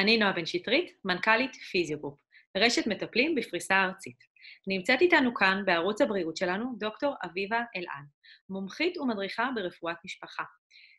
אני 0.00 0.18
נועה 0.18 0.32
בן 0.32 0.46
שטרית, 0.46 0.92
מנכ"לית 1.04 1.54
פיזיוגרופ, 1.54 2.20
רשת 2.56 2.86
מטפלים 2.86 3.34
בפריסה 3.34 3.82
ארצית. 3.84 4.16
נמצאת 4.66 5.00
איתנו 5.00 5.34
כאן, 5.34 5.62
בערוץ 5.66 6.00
הבריאות 6.00 6.36
שלנו, 6.36 6.74
דוקטור 6.78 7.14
אביבה 7.24 7.62
אלעד, 7.76 8.04
מומחית 8.48 8.98
ומדריכה 8.98 9.50
ברפואת 9.54 9.96
משפחה. 10.04 10.42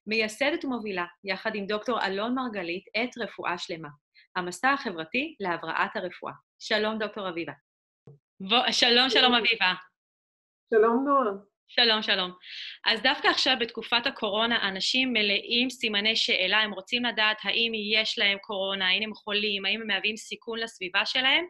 מייסדת 0.07 0.65
ומובילה, 0.65 1.05
יחד 1.23 1.55
עם 1.55 1.65
דוקטור 1.65 2.05
אלון 2.05 2.35
מרגלית, 2.35 2.85
את 3.03 3.17
רפואה 3.17 3.57
שלמה, 3.57 3.89
המסע 4.35 4.69
החברתי 4.69 5.35
להבראת 5.39 5.95
הרפואה. 5.95 6.33
שלום, 6.59 6.99
דוקטור 6.99 7.29
אביבה. 7.29 7.53
בוא, 8.39 8.71
שלום, 8.71 9.09
שלום, 9.09 9.33
אביבה. 9.33 9.73
שלום, 10.73 11.05
נועה. 11.07 11.50
שלום, 11.75 12.01
שלום. 12.01 12.31
אז 12.85 13.01
דווקא 13.01 13.27
עכשיו, 13.27 13.55
בתקופת 13.59 14.05
הקורונה, 14.05 14.67
אנשים 14.69 15.13
מלאים 15.13 15.69
סימני 15.69 16.15
שאלה, 16.15 16.57
הם 16.57 16.71
רוצים 16.71 17.05
לדעת 17.05 17.37
האם 17.43 17.71
יש 17.93 18.19
להם 18.19 18.37
קורונה, 18.37 18.87
האם 18.87 19.03
הם 19.03 19.13
חולים, 19.13 19.65
האם 19.65 19.81
הם 19.81 19.87
מהווים 19.87 20.17
סיכון 20.17 20.59
לסביבה 20.59 21.05
שלהם. 21.05 21.45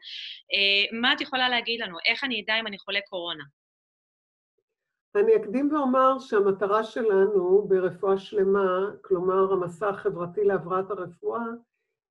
אה, 0.54 1.00
מה 1.00 1.14
את 1.14 1.22
יכולה 1.22 1.50
להגיד 1.50 1.82
לנו? 1.82 1.98
איך 2.06 2.24
אני 2.24 2.42
אדע 2.42 2.60
אם 2.60 2.68
אני 2.68 2.80
חולה 2.80 3.00
קורונה? 3.10 3.44
אני 5.16 5.36
אקדים 5.36 5.74
ואומר 5.74 6.20
שהמטרה 6.20 6.84
שלנו 6.84 7.68
ברפואה 7.68 8.18
שלמה, 8.18 8.80
כלומר 9.02 9.54
המסע 9.54 9.90
החברתי 9.90 10.44
להבראת 10.44 10.92
הרפואה, 10.92 11.46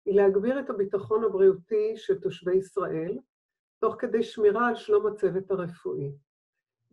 היא 0.06 0.14
להגביר 0.14 0.60
את 0.60 0.70
הביטחון 0.70 1.24
הבריאותי 1.24 1.96
של 1.96 2.20
תושבי 2.20 2.56
ישראל, 2.56 3.18
תוך 3.80 3.94
כדי 3.98 4.22
שמירה 4.22 4.68
על 4.68 4.76
שלום 4.76 5.06
הצוות 5.06 5.50
הרפואי. 5.50 6.10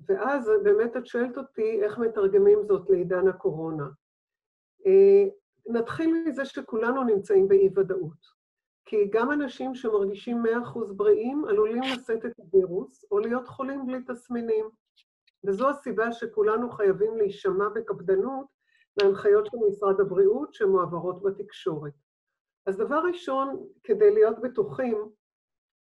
ואז 0.06 0.52
באמת 0.64 0.98
את 0.98 1.06
שואלת 1.06 1.38
אותי 1.38 1.84
איך 1.84 1.98
מתרגמים 1.98 2.64
זאת 2.64 2.90
לעידן 2.90 3.28
הקורונה. 3.28 3.88
אה, 4.86 5.23
נתחיל 5.67 6.23
מזה 6.26 6.45
שכולנו 6.45 7.03
נמצאים 7.03 7.48
באי-ודאות. 7.48 8.38
כי 8.86 9.08
גם 9.09 9.31
אנשים 9.31 9.75
שמרגישים 9.75 10.44
100% 10.45 10.94
בריאים 10.94 11.45
עלולים 11.45 11.81
לשאת 11.84 12.25
את 12.25 12.31
הווירוס 12.38 13.06
או 13.12 13.20
להיות 13.20 13.48
חולים 13.48 13.86
בלי 13.88 14.03
תסמינים. 14.08 14.70
וזו 15.44 15.70
הסיבה 15.70 16.12
שכולנו 16.12 16.70
חייבים 16.70 17.18
להישמע 17.18 17.70
בקפדנות 17.70 18.45
להנחיות 19.02 19.45
של 19.45 19.58
משרד 19.70 20.02
הבריאות 20.02 20.53
שמועברות 20.53 21.23
בתקשורת. 21.23 21.94
אז 22.66 22.78
דבר 22.78 23.00
ראשון, 23.08 23.68
כדי 23.84 24.14
להיות 24.14 24.40
בטוחים 24.42 25.09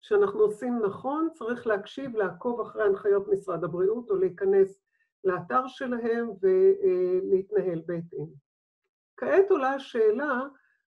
שאנחנו 0.01 0.41
עושים 0.41 0.79
נכון, 0.79 1.29
צריך 1.35 1.67
להקשיב, 1.67 2.17
לעקוב 2.17 2.61
אחרי 2.61 2.85
הנחיות 2.85 3.29
משרד 3.29 3.65
הבריאות 3.65 4.11
או 4.11 4.17
להיכנס 4.17 4.81
לאתר 5.25 5.67
שלהם 5.67 6.31
ולהתנהל 6.43 7.83
בהתאם. 7.87 8.27
כעת 9.17 9.51
עולה 9.51 9.75
השאלה, 9.75 10.43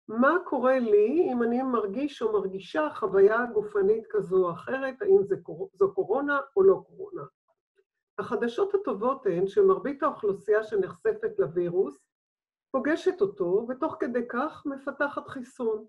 מה 0.07 0.37
קורה 0.45 0.79
לי 0.79 1.29
אם 1.33 1.43
אני 1.43 1.63
מרגיש 1.63 2.21
או 2.21 2.33
מרגישה 2.33 2.89
חוויה 2.95 3.45
גופנית 3.53 4.03
כזו 4.09 4.45
או 4.45 4.51
אחרת, 4.51 5.01
האם 5.01 5.23
זה, 5.23 5.35
זו 5.73 5.93
קורונה 5.93 6.39
או 6.55 6.63
לא 6.63 6.83
קורונה? 6.87 7.21
החדשות 8.19 8.75
הטובות 8.75 9.25
הן 9.25 9.47
שמרבית 9.47 10.03
האוכלוסייה 10.03 10.63
שנחשפת 10.63 11.39
לווירוס 11.39 11.97
פוגשת 12.71 13.21
אותו, 13.21 13.65
ותוך 13.69 13.97
כדי 13.99 14.27
כך 14.29 14.63
מפתחת 14.65 15.27
חיסון. 15.27 15.85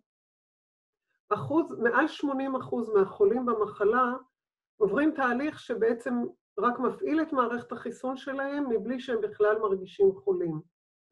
אחוז, 1.30 1.78
מעל 1.78 2.08
80 2.08 2.56
אחוז 2.56 2.90
מהחולים 2.90 3.46
במחלה 3.46 4.12
עוברים 4.76 5.14
תהליך 5.14 5.60
שבעצם 5.60 6.14
רק 6.58 6.78
מפעיל 6.78 7.22
את 7.22 7.32
מערכת 7.32 7.72
החיסון 7.72 8.16
שלהם 8.16 8.68
מבלי 8.68 9.00
שהם 9.00 9.20
בכלל 9.20 9.58
מרגישים 9.58 10.12
חולים, 10.14 10.60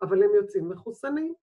אבל 0.03 0.23
הם 0.23 0.31
יוצאים 0.35 0.69
מחוסנים. 0.69 1.35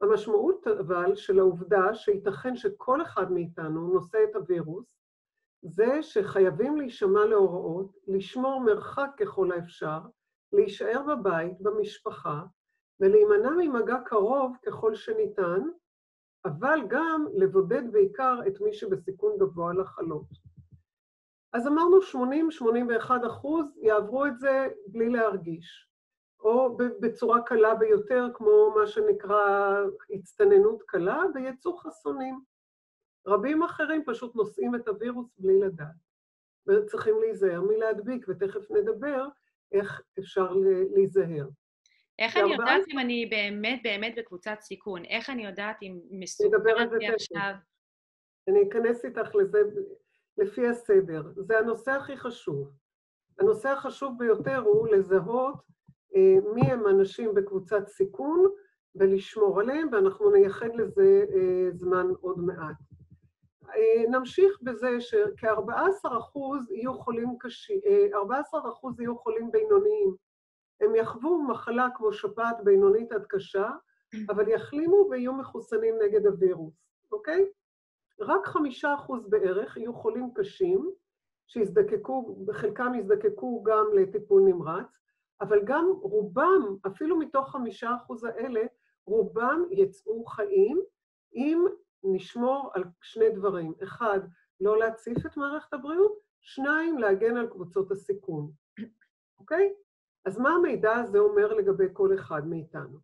המשמעות 0.00 0.66
אבל 0.66 1.14
של 1.14 1.38
העובדה 1.38 1.94
שייתכן 1.94 2.56
שכל 2.56 3.02
אחד 3.02 3.32
מאיתנו 3.32 3.88
נושא 3.88 4.18
את 4.30 4.36
הווירוס, 4.36 4.94
זה 5.62 6.02
שחייבים 6.02 6.76
להישמע 6.76 7.24
להוראות, 7.24 7.96
לשמור 8.06 8.60
מרחק 8.60 9.10
ככל 9.20 9.52
האפשר, 9.52 10.00
להישאר 10.52 11.02
בבית, 11.02 11.60
במשפחה, 11.60 12.42
ולהימנע 13.00 13.50
ממגע 13.50 13.96
קרוב 14.04 14.56
ככל 14.66 14.94
שניתן, 14.94 15.60
אבל 16.44 16.78
גם 16.88 17.26
לבודד 17.34 17.92
בעיקר 17.92 18.38
את 18.46 18.60
מי 18.60 18.72
שבסיכון 18.72 19.38
גבוה 19.38 19.72
לחלות. 19.72 20.26
אז 21.52 21.66
אמרנו 21.66 21.98
80-81 23.00 23.26
אחוז 23.26 23.66
יעברו 23.82 24.26
את 24.26 24.38
זה 24.38 24.68
בלי 24.86 25.08
להרגיש, 25.08 25.88
או 26.40 26.76
בצורה 26.76 27.42
קלה 27.42 27.74
ביותר, 27.74 28.26
כמו 28.34 28.74
מה 28.76 28.86
שנקרא 28.86 29.76
הצטננות 30.10 30.82
קלה, 30.82 31.22
ויצאו 31.34 31.76
חסונים. 31.76 32.40
רבים 33.26 33.62
אחרים 33.62 34.04
פשוט 34.06 34.36
נושאים 34.36 34.74
את 34.74 34.88
הווירוס 34.88 35.34
בלי 35.38 35.60
לדעת, 35.60 35.96
וצריכים 36.66 37.14
להיזהר 37.20 37.60
מלהדביק, 37.60 38.26
ותכף 38.28 38.70
נדבר 38.70 39.28
איך 39.72 40.02
אפשר 40.18 40.52
להיזהר. 40.94 41.48
איך 42.18 42.36
אני 42.36 42.52
יודעת 42.52 42.82
אם 42.88 42.98
אני 42.98 43.26
באמת 43.26 43.80
באמת 43.84 44.14
בקבוצת 44.16 44.56
סיכון? 44.60 45.04
איך 45.04 45.30
אני 45.30 45.44
יודעת 45.46 45.76
אם 45.82 46.00
מסוכנת 46.10 46.92
לי 46.98 47.08
עכשיו? 47.08 47.52
אני 48.48 48.68
אכנס 48.68 49.04
איתך 49.04 49.34
לזה 49.34 49.58
לפי 50.38 50.68
הסדר. 50.68 51.22
זה 51.36 51.58
הנושא 51.58 51.90
הכי 51.90 52.16
חשוב. 52.16 52.70
הנושא 53.38 53.68
החשוב 53.68 54.18
ביותר 54.18 54.58
הוא 54.58 54.88
לזהות 54.88 55.54
אה, 56.16 56.36
מי 56.54 56.62
הם 56.62 56.86
אנשים 56.86 57.34
בקבוצת 57.34 57.88
סיכון 57.88 58.46
ולשמור 58.94 59.60
עליהם, 59.60 59.88
ואנחנו 59.92 60.30
נייחד 60.30 60.74
לזה 60.74 61.24
אה, 61.34 61.70
זמן 61.72 62.06
עוד 62.20 62.38
מעט. 62.38 62.76
אה, 63.68 64.10
נמשיך 64.10 64.58
בזה 64.62 65.00
שכ-14% 65.00 66.38
יהיו 66.70 66.94
חולים 66.94 67.36
קשים, 67.38 67.80
14% 68.12 69.00
יהיו 69.00 69.18
חולים 69.18 69.50
בינוניים, 69.50 70.14
הם 70.84 70.94
יחוו 70.94 71.42
מחלה 71.42 71.88
כמו 71.94 72.12
שפעת 72.12 72.64
בינונית 72.64 73.12
עד 73.12 73.26
קשה, 73.28 73.70
אבל 74.28 74.48
יחלימו 74.48 75.06
ויהיו 75.10 75.32
מחוסנים 75.32 75.94
נגד 76.02 76.26
הווירוס, 76.26 76.74
אוקיי? 77.12 77.46
רק 78.20 78.46
חמישה 78.46 78.94
אחוז 78.94 79.28
בערך 79.28 79.76
יהיו 79.76 79.94
חולים 79.94 80.30
קשים, 80.34 80.90
שיזדקקו, 81.46 82.36
בחלקם 82.46 82.94
יזדקקו 82.94 83.62
גם 83.62 83.86
לטיפול 83.94 84.42
נמרץ, 84.42 84.86
אבל 85.40 85.60
גם 85.64 85.92
רובם, 86.00 86.76
אפילו 86.86 87.18
מתוך 87.18 87.50
חמישה 87.50 87.94
אחוז 87.96 88.24
האלה, 88.24 88.62
רובם 89.06 89.64
יצאו 89.70 90.24
חיים 90.24 90.80
אם 91.34 91.64
נשמור 92.04 92.70
על 92.74 92.84
שני 93.02 93.30
דברים. 93.30 93.74
אחד, 93.82 94.20
לא 94.60 94.78
להציף 94.78 95.26
את 95.26 95.36
מערכת 95.36 95.74
הבריאות, 95.74 96.18
שניים, 96.40 96.98
להגן 96.98 97.36
על 97.36 97.46
קבוצות 97.46 97.90
הסיכון, 97.90 98.50
אוקיי? 99.38 99.74
אז 100.24 100.38
מה 100.38 100.50
המידע 100.50 100.94
הזה 100.94 101.18
אומר 101.18 101.54
לגבי 101.54 101.86
כל 101.92 102.14
אחד 102.14 102.46
מאיתנו? 102.46 102.98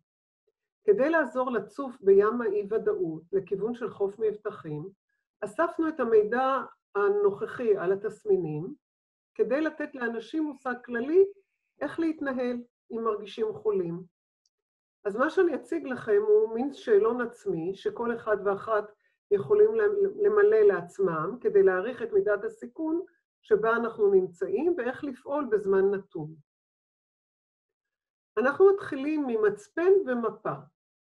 כדי 0.83 1.09
לעזור 1.09 1.51
לצוף 1.51 2.01
בים 2.01 2.41
האי-ודאות 2.41 3.23
לכיוון 3.33 3.75
של 3.75 3.89
חוף 3.89 4.19
מבטחים, 4.19 4.89
אספנו 5.41 5.87
את 5.87 5.99
המידע 5.99 6.61
הנוכחי 6.95 7.77
על 7.77 7.91
התסמינים, 7.91 8.73
כדי 9.35 9.61
לתת 9.61 9.95
לאנשים 9.95 10.43
מושג 10.43 10.73
כללי 10.85 11.25
איך 11.81 11.99
להתנהל 11.99 12.57
אם 12.91 13.03
מרגישים 13.03 13.53
חולים. 13.53 14.03
אז 15.05 15.15
מה 15.15 15.29
שאני 15.29 15.55
אציג 15.55 15.87
לכם 15.87 16.21
הוא 16.27 16.53
מין 16.53 16.73
שאלון 16.73 17.21
עצמי, 17.21 17.75
שכל 17.75 18.15
אחד 18.15 18.37
ואחת 18.45 18.91
יכולים 19.31 19.75
למלא 20.15 20.61
לעצמם, 20.61 21.37
כדי 21.41 21.63
להעריך 21.63 22.01
את 22.01 22.13
מידת 22.13 22.43
הסיכון 22.43 23.01
שבה 23.41 23.75
אנחנו 23.75 24.11
נמצאים 24.11 24.75
ואיך 24.77 25.03
לפעול 25.03 25.47
בזמן 25.51 25.91
נתון. 25.91 26.35
אנחנו 28.37 28.73
מתחילים 28.73 29.27
ממצפן 29.27 29.91
ומפה. 30.05 30.53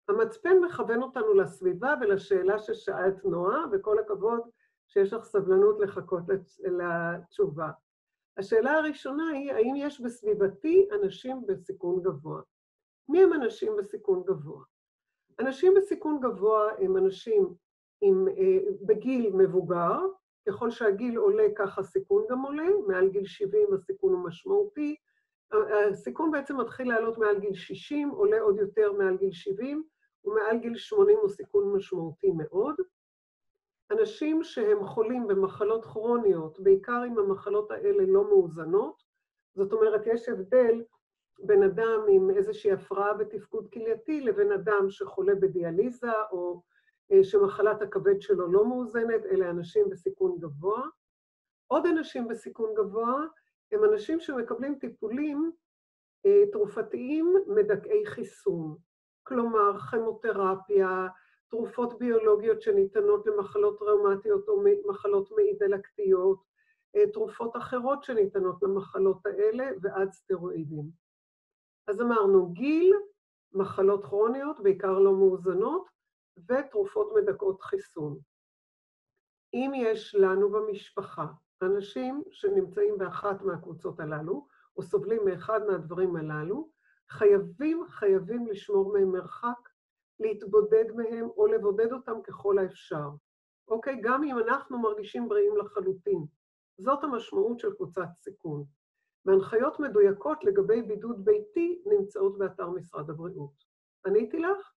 המצפן 0.09 0.59
מכוון 0.59 1.03
אותנו 1.03 1.35
לסביבה 1.35 1.95
ולשאלה 2.01 2.59
ששאלת 2.59 3.25
נועה, 3.25 3.65
וכל 3.73 3.99
הכבוד 3.99 4.41
שיש 4.89 5.13
לך 5.13 5.25
סבלנות 5.25 5.81
לחכות 5.81 6.23
לתשובה. 6.59 7.71
השאלה 8.37 8.73
הראשונה 8.73 9.29
היא, 9.29 9.53
האם 9.53 9.75
יש 9.77 10.01
בסביבתי 10.01 10.89
אנשים 10.93 11.47
בסיכון 11.47 12.03
גבוה? 12.03 12.41
מי 13.09 13.23
הם 13.23 13.33
אנשים 13.33 13.77
בסיכון 13.79 14.23
גבוה? 14.27 14.65
אנשים 15.41 15.75
בסיכון 15.75 16.21
גבוה 16.21 16.69
הם 16.79 16.97
אנשים 16.97 17.55
עם, 18.01 18.29
אה, 18.29 18.59
בגיל 18.83 19.31
מבוגר, 19.35 19.99
ככל 20.49 20.71
שהגיל 20.71 21.17
עולה 21.17 21.47
כך 21.57 21.79
הסיכון 21.79 22.25
גם 22.31 22.43
עולה, 22.43 22.69
מעל 22.87 23.09
גיל 23.09 23.27
70 23.27 23.75
הסיכון 23.75 24.13
הוא 24.13 24.25
משמעותי, 24.25 24.97
הסיכון 25.53 26.31
בעצם 26.31 26.61
מתחיל 26.61 26.89
לעלות 26.89 27.19
מעל 27.19 27.39
גיל 27.39 27.55
60, 27.55 28.09
עולה 28.09 28.41
עוד 28.41 28.59
יותר 28.59 28.93
מעל 28.93 29.17
גיל 29.17 29.33
70, 29.33 29.85
ומעל 30.25 30.59
גיל 30.59 30.77
80 30.77 31.19
הוא 31.19 31.29
סיכון 31.29 31.77
משמעותי 31.77 32.31
מאוד. 32.31 32.75
אנשים 33.91 34.43
שהם 34.43 34.85
חולים 34.85 35.27
במחלות 35.27 35.85
כרוניות, 35.85 36.61
בעיקר 36.61 37.03
אם 37.07 37.19
המחלות 37.19 37.71
האלה 37.71 38.05
לא 38.07 38.25
מאוזנות, 38.25 39.03
זאת 39.55 39.73
אומרת, 39.73 40.07
יש 40.07 40.29
הבדל 40.29 40.83
בין 41.39 41.63
אדם 41.63 42.01
עם 42.09 42.31
איזושהי 42.31 42.73
הפרעה 42.73 43.15
בתפקוד 43.15 43.69
כלייתי 43.73 44.21
לבין 44.21 44.53
אדם 44.53 44.91
שחולה 44.91 45.35
בדיאליזה 45.35 46.13
או 46.33 46.63
שמחלת 47.23 47.83
הכבד 47.83 48.21
שלו 48.21 48.53
לא 48.53 48.65
מאוזנת, 48.65 49.27
אלה 49.27 49.51
אנשים 49.51 49.89
בסיכון 49.91 50.39
גבוה. 50.39 50.83
עוד 51.67 51.87
אנשים 51.87 52.29
בסיכון 52.29 52.75
גבוה 52.75 53.27
הם 53.73 53.85
אנשים 53.85 54.21
שמקבלים 54.21 54.79
טיפולים 54.79 55.53
תרופתיים 56.53 57.35
מדכאי 57.47 58.07
חיסון, 58.07 58.77
כלומר 59.23 59.81
כימותרפיה, 59.91 61.07
תרופות 61.51 61.99
ביולוגיות 61.99 62.63
שניתנות 62.63 63.27
למחלות 63.27 63.83
ראומטיות 63.83 64.49
או 64.49 64.63
מחלות 64.89 65.31
מעי 65.31 65.55
דלקתיות, 65.59 66.43
תרופות 67.13 67.57
אחרות 67.57 68.05
שניתנות 68.05 68.63
למחלות 68.63 69.27
האלה 69.27 69.71
ועד 69.83 70.13
סטרואידים. 70.13 70.91
אז 71.87 72.01
אמרנו, 72.01 72.53
גיל, 72.53 72.95
מחלות 73.53 74.05
כרוניות, 74.05 74.61
בעיקר 74.61 74.99
לא 74.99 75.13
מאוזנות, 75.13 75.89
ותרופות 76.49 77.13
מדכאות 77.17 77.63
חיסון. 77.63 78.19
אם 79.55 79.73
יש 79.75 80.15
לנו 80.15 80.51
במשפחה 80.51 81.27
אנשים 81.63 82.23
שנמצאים 82.31 82.99
באחת 82.99 83.43
מהקבוצות 83.43 84.01
הללו, 84.01 84.47
או 84.77 84.83
סובלים 84.83 85.25
מאחד 85.25 85.61
מהדברים 85.67 86.17
הללו, 86.17 86.71
חייבים, 87.11 87.85
חייבים 87.89 88.47
לשמור 88.47 88.93
מהם 88.93 89.13
מרחק, 89.13 89.69
להתבודד 90.21 90.85
מהם 90.95 91.29
או 91.37 91.47
לבודד 91.47 91.93
אותם 91.93 92.23
ככל 92.23 92.59
האפשר. 92.59 93.09
אוקיי? 93.69 94.01
גם 94.03 94.25
אם 94.25 94.39
אנחנו 94.39 94.79
מרגישים 94.79 95.29
בריאים 95.29 95.57
לחלוטין. 95.57 96.25
זאת 96.79 97.05
המשמעות 97.05 97.59
של 97.59 97.75
קבוצת 97.75 98.09
סיכון. 98.15 98.65
והנחיות 99.27 99.81
מדויקות 99.81 100.45
לגבי 100.45 100.83
בידוד 100.83 101.25
ביתי 101.25 101.83
נמצאות 101.87 102.39
באתר 102.39 102.71
משרד 102.71 103.11
הבריאות. 103.11 103.53
עניתי 104.07 104.39
לך? 104.39 104.73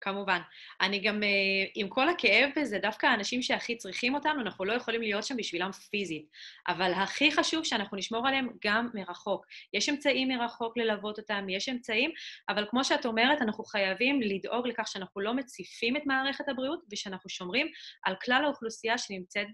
כמובן. 0.00 0.40
אני 0.80 0.98
גם, 0.98 1.22
אה, 1.22 1.28
עם 1.74 1.88
כל 1.88 2.08
הכאב 2.08 2.50
בזה, 2.56 2.78
דווקא 2.78 3.06
האנשים 3.06 3.42
שהכי 3.42 3.76
צריכים 3.76 4.14
אותנו, 4.14 4.40
אנחנו 4.40 4.64
לא 4.64 4.72
יכולים 4.72 5.00
להיות 5.00 5.24
שם 5.24 5.36
בשבילם 5.36 5.72
פיזית. 5.72 6.26
אבל 6.68 6.92
הכי 6.92 7.32
חשוב 7.32 7.64
שאנחנו 7.64 7.96
נשמור 7.96 8.28
עליהם 8.28 8.48
גם 8.64 8.88
מרחוק. 8.94 9.46
יש 9.74 9.88
אמצעים 9.88 10.28
מרחוק 10.28 10.76
ללוות 10.76 11.18
אותם, 11.18 11.46
יש 11.48 11.68
אמצעים, 11.68 12.10
אבל 12.48 12.66
כמו 12.70 12.84
שאת 12.84 13.06
אומרת, 13.06 13.42
אנחנו 13.42 13.64
חייבים 13.64 14.20
לדאוג 14.22 14.66
לכך 14.66 14.88
שאנחנו 14.88 15.20
לא 15.20 15.34
מציפים 15.34 15.96
את 15.96 16.02
מערכת 16.06 16.48
הבריאות, 16.48 16.84
ושאנחנו 16.92 17.30
שומרים 17.30 17.66
על 18.04 18.14
כלל 18.24 18.44
האוכלוסייה 18.44 18.98
שנמצאת 18.98 19.46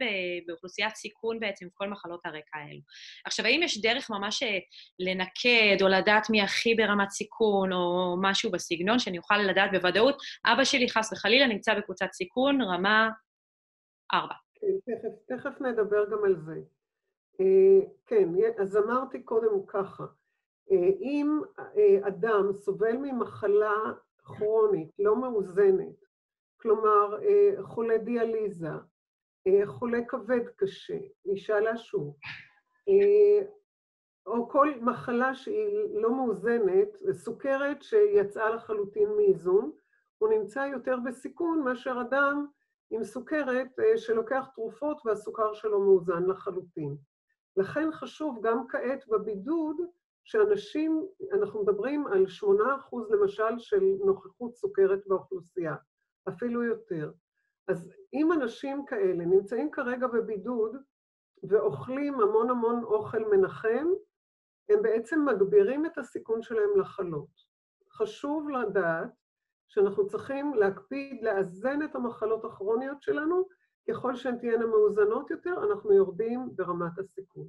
באוכלוסיית 0.46 0.96
סיכון 0.96 1.40
בעצם, 1.40 1.66
כל 1.74 1.88
מחלות 1.88 2.26
הרקע 2.26 2.58
האלו. 2.58 2.80
עכשיו, 3.24 3.46
האם 3.46 3.62
יש 3.62 3.80
דרך 3.80 4.10
ממש 4.10 4.42
אה, 4.42 4.58
לנקד, 4.98 5.82
או 5.82 5.88
לדעת 5.88 6.30
מי 6.30 6.42
הכי 6.42 6.74
ברמת 6.74 7.10
סיכון, 7.10 7.72
או 7.72 8.16
משהו 8.22 8.50
בסגנון, 8.50 8.98
שאני 8.98 9.18
אוכל 9.18 9.38
לדעת 9.38 9.70
בוודאות, 9.72 10.16
אבא 10.46 10.64
שלי, 10.64 10.90
חס 10.90 11.12
וחלילה, 11.12 11.46
נמצא 11.46 11.74
בקבוצת 11.78 12.08
סיכון, 12.12 12.62
רמה 12.62 13.10
4. 14.14 14.34
כן, 14.54 14.66
תכף, 14.86 15.36
תכף 15.36 15.60
נדבר 15.60 16.10
גם 16.10 16.24
על 16.24 16.36
זה. 16.36 16.60
Uh, 17.34 17.86
כן, 18.06 18.28
אז 18.58 18.76
אמרתי 18.76 19.22
קודם 19.22 19.66
ככה, 19.66 20.04
uh, 20.04 20.74
אם 21.00 21.40
uh, 21.58 22.08
אדם 22.08 22.52
סובל 22.52 22.96
ממחלה 22.96 23.74
כרונית, 24.18 24.90
לא 24.98 25.16
מאוזנת, 25.16 26.04
כלומר 26.56 27.18
חולה 27.62 27.98
דיאליזה, 27.98 28.68
חולה 29.66 29.98
כבד 30.08 30.48
קשה, 30.56 30.98
אישה 31.26 31.58
uh, 32.90 32.92
או 34.26 34.48
כל 34.48 34.74
מחלה 34.80 35.34
שהיא 35.34 35.88
לא 35.92 36.16
מאוזנת, 36.16 36.88
סוכרת 37.12 37.82
שיצאה 37.82 38.50
לחלוטין 38.50 39.08
מאיזון, 39.16 39.72
הוא 40.18 40.28
נמצא 40.28 40.58
יותר 40.72 40.96
בסיכון 41.04 41.62
מאשר 41.62 42.00
אדם 42.00 42.46
עם 42.90 43.04
סוכרת 43.04 43.78
אה, 43.78 43.98
שלוקח 43.98 44.48
תרופות 44.54 45.02
והסוכר 45.04 45.54
שלו 45.54 45.80
מאוזן 45.80 46.26
לחלוטין. 46.26 46.96
לכן 47.56 47.92
חשוב 47.92 48.38
גם 48.42 48.68
כעת 48.68 49.08
בבידוד 49.08 49.76
שאנשים, 50.24 51.06
אנחנו 51.32 51.62
מדברים 51.62 52.06
על 52.06 52.24
8% 52.42 52.46
למשל 53.10 53.58
של 53.58 53.82
נוכחות 54.04 54.54
סוכרת 54.54 55.06
באוכלוסייה, 55.06 55.74
אפילו 56.28 56.62
יותר. 56.62 57.12
אז 57.68 57.92
אם 58.12 58.32
אנשים 58.32 58.84
כאלה 58.86 59.24
נמצאים 59.24 59.70
כרגע 59.70 60.06
בבידוד 60.06 60.76
ואוכלים 61.48 62.20
המון 62.20 62.50
המון 62.50 62.84
אוכל 62.84 63.24
מנחם, 63.30 63.86
הם 64.68 64.82
בעצם 64.82 65.24
מגבירים 65.24 65.86
את 65.86 65.98
הסיכון 65.98 66.42
שלהם 66.42 66.80
לחלות. 66.80 67.54
חשוב 67.92 68.48
לדעת 68.48 69.10
שאנחנו 69.74 70.06
צריכים 70.06 70.54
להקפיד 70.54 71.22
לאזן 71.22 71.82
את 71.82 71.94
המחלות 71.94 72.44
הכרוניות 72.44 73.02
שלנו, 73.02 73.44
ככל 73.90 74.16
שהן 74.16 74.38
תהיינה 74.38 74.66
מאוזנות 74.66 75.30
יותר, 75.30 75.54
אנחנו 75.70 75.92
יורדים 75.92 76.48
ברמת 76.56 76.98
הסיכון. 76.98 77.46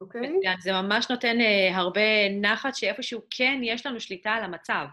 אוקיי? 0.00 0.40
זה 0.60 0.70
ממש 0.72 1.10
נותן 1.10 1.36
uh, 1.38 1.76
הרבה 1.76 2.28
נחת 2.40 2.74
שאיפשהו 2.74 3.20
כן 3.30 3.60
יש 3.62 3.86
לנו 3.86 4.00
שליטה 4.00 4.30
על 4.30 4.44
המצב. 4.44 4.84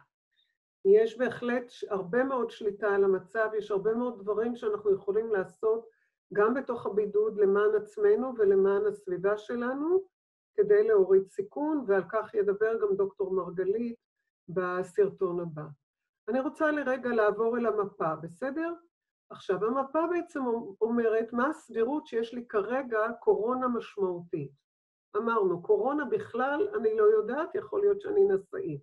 יש 0.86 1.18
בהחלט 1.18 1.72
הרבה 1.90 2.24
מאוד 2.24 2.52
שליטה 2.52 2.96
על 2.96 3.04
המצב, 3.04 3.50
יש 3.58 3.72
הרבה 3.72 3.94
מאוד 3.94 4.22
דברים 4.22 4.56
שאנחנו 4.56 4.96
יכולים 4.96 5.32
לעשות 5.32 5.90
גם 6.34 6.54
בתוך 6.54 6.86
הבידוד 6.86 7.38
למען 7.38 7.76
עצמנו 7.76 8.34
ולמען 8.38 8.86
הסביבה 8.86 9.38
שלנו, 9.38 10.04
כדי 10.56 10.88
להוריד 10.88 11.24
סיכון, 11.30 11.86
ועל 11.88 12.04
כך 12.12 12.34
ידבר 12.34 12.80
גם 12.82 12.96
דוקטור 12.96 13.34
מרגלית 13.34 14.05
בסרטון 14.50 15.39
הבא. 15.39 15.65
אני 16.27 16.39
רוצה 16.39 16.71
לרגע 16.71 17.09
לעבור 17.09 17.57
אל 17.57 17.65
המפה, 17.65 18.15
בסדר? 18.15 18.74
עכשיו, 19.30 19.65
המפה 19.65 20.00
בעצם 20.12 20.39
אומרת 20.81 21.33
מה 21.33 21.50
הסבירות 21.50 22.07
שיש 22.07 22.33
לי 22.33 22.47
כרגע 22.47 23.00
קורונה 23.19 23.68
משמעותית. 23.68 24.51
אמרנו, 25.18 25.62
קורונה 25.62 26.06
בכלל, 26.06 26.68
אני 26.75 26.97
לא 26.97 27.03
יודעת, 27.03 27.56
יכול 27.56 27.81
להיות 27.81 28.01
שאני 28.01 28.21
נשאית. 28.27 28.81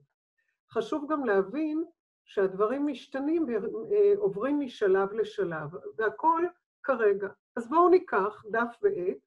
חשוב 0.72 1.12
גם 1.12 1.24
להבין 1.24 1.84
שהדברים 2.24 2.86
משתנים 2.86 3.46
ועוברים 3.48 4.60
משלב 4.60 5.12
לשלב, 5.12 5.68
והכול 5.96 6.48
כרגע. 6.82 7.28
אז 7.56 7.68
בואו 7.68 7.88
ניקח 7.88 8.42
דף 8.50 8.76
ועט 8.82 9.18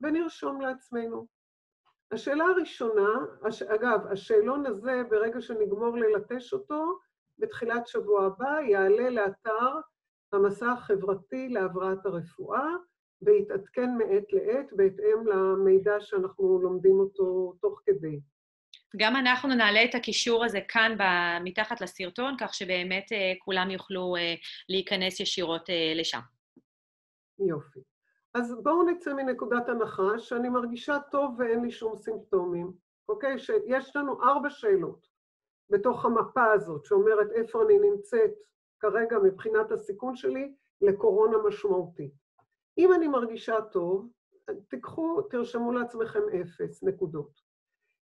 ונרשום 0.00 0.60
לעצמנו. 0.60 1.26
השאלה 2.12 2.44
הראשונה, 2.44 3.10
אגב, 3.74 4.00
השאלון 4.12 4.66
הזה, 4.66 5.02
ברגע 5.10 5.40
שנגמור 5.40 5.96
ללטש 5.96 6.52
אותו, 6.52 6.98
בתחילת 7.38 7.86
שבוע 7.86 8.26
הבא 8.26 8.60
יעלה 8.68 9.10
לאתר 9.10 9.68
המסע 10.32 10.72
החברתי 10.72 11.48
להבראת 11.48 12.06
הרפואה, 12.06 12.66
ויתעדכן 13.22 13.90
מעת 13.98 14.32
לעת 14.32 14.72
בהתאם 14.72 15.26
למידע 15.26 16.00
שאנחנו 16.00 16.60
לומדים 16.62 17.00
אותו 17.00 17.54
תוך 17.60 17.80
כדי. 17.86 18.20
גם 18.96 19.16
אנחנו 19.16 19.48
נעלה 19.48 19.84
את 19.84 19.94
הקישור 19.94 20.44
הזה 20.44 20.60
כאן 20.68 20.96
מתחת 21.44 21.80
לסרטון, 21.80 22.34
כך 22.40 22.54
שבאמת 22.54 23.12
אה, 23.12 23.32
כולם 23.38 23.70
יוכלו 23.70 24.16
אה, 24.16 24.34
להיכנס 24.68 25.20
ישירות 25.20 25.70
אה, 25.70 25.92
לשם. 25.96 26.20
יופי. 27.48 27.89
אז 28.34 28.54
בואו 28.62 28.82
נצא 28.82 29.14
מנקודת 29.14 29.68
הנחה 29.68 30.18
שאני 30.18 30.48
מרגישה 30.48 30.98
טוב 31.10 31.34
ואין 31.38 31.62
לי 31.62 31.70
שום 31.70 31.96
סימפטומים, 31.96 32.72
אוקיי? 33.08 33.38
שיש 33.38 33.96
לנו 33.96 34.22
ארבע 34.22 34.50
שאלות 34.50 35.06
בתוך 35.70 36.04
המפה 36.04 36.52
הזאת, 36.52 36.84
שאומרת 36.84 37.30
איפה 37.32 37.62
אני 37.62 37.78
נמצאת 37.78 38.34
כרגע 38.80 39.18
מבחינת 39.18 39.72
הסיכון 39.72 40.16
שלי 40.16 40.54
לקורונה 40.80 41.38
משמעותית. 41.38 42.12
אם 42.78 42.92
אני 42.92 43.08
מרגישה 43.08 43.60
טוב, 43.60 44.08
תיקחו, 44.68 45.22
תרשמו 45.22 45.72
לעצמכם 45.72 46.22
אפס 46.40 46.82
נקודות. 46.82 47.50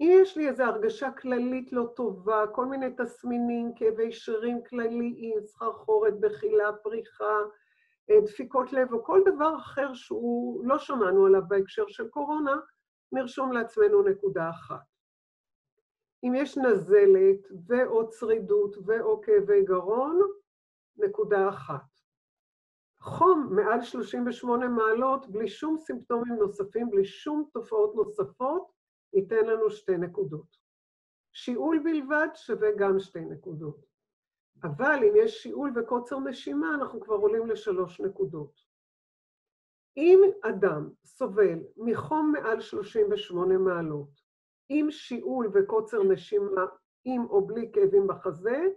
אם 0.02 0.20
יש 0.22 0.38
לי 0.38 0.50
איזו 0.50 0.64
הרגשה 0.64 1.12
כללית 1.12 1.74
לא 1.74 1.88
טובה, 1.96 2.46
כל 2.48 2.66
מיני 2.66 2.94
תסמינים, 2.98 3.72
כאבי 3.76 4.12
שרירים 4.12 4.64
כלליים, 4.64 5.46
סחרחורת, 5.46 6.20
בחילה, 6.20 6.74
פריחה, 6.74 7.40
דפיקות 8.26 8.74
לב 8.74 8.94
או 8.94 9.04
כל 9.04 9.22
דבר 9.26 9.58
אחר 9.58 9.94
שהוא 9.94 10.68
לא 10.68 10.80
שמענו 10.80 11.26
עליו 11.26 11.42
בהקשר 11.48 11.84
של 11.88 12.08
קורונה, 12.08 12.56
נרשום 13.12 13.52
לעצמנו 13.52 14.02
נקודה 14.02 14.50
אחת. 14.50 14.86
אם 16.24 16.36
יש 16.36 16.58
נזלת 16.58 17.48
ואו 17.68 18.10
צרידות 18.10 18.76
ואו 18.86 19.22
כאבי 19.22 19.64
גרון, 19.64 20.20
נקודה 20.98 21.50
אחת. 21.50 21.98
חום 23.02 23.50
מעל 23.56 23.82
38 23.82 24.68
מעלות, 24.68 25.28
בלי 25.28 25.48
שום 25.48 25.78
סימפטומים 25.78 26.36
נוספים, 26.36 26.90
בלי 26.90 27.06
שום 27.06 27.50
תופעות 27.54 27.96
נוספות, 27.96 28.72
ייתן 29.14 29.46
לנו 29.46 29.70
שתי 29.70 29.98
נקודות. 29.98 30.58
שיעול 31.34 31.80
בלבד 31.84 32.28
שווה 32.34 32.70
גם 32.78 33.00
שתי 33.00 33.20
נקודות. 33.20 33.97
אבל 34.64 35.00
אם 35.04 35.14
יש 35.16 35.44
שיעול 35.44 35.72
וקוצר 35.76 36.20
נשימה, 36.20 36.76
אנחנו 36.76 37.00
כבר 37.00 37.16
עולים 37.16 37.48
לשלוש 37.48 38.02
נקודות. 38.02 38.68
אם 39.98 40.22
אדם 40.42 40.90
סובל 41.06 41.60
מחום 41.78 42.32
מעל 42.32 42.60
38 42.62 43.58
מעלות, 43.58 44.10
עם 44.70 44.92
שיעול 44.92 45.50
וקוצר 45.54 46.04
נשימה, 46.04 46.66
עם 47.06 47.26
או 47.30 47.48
בלי 47.48 47.72
כאבים 47.74 48.08
בחזה, 48.08 48.68